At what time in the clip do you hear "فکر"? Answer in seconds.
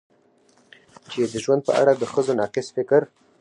2.75-3.01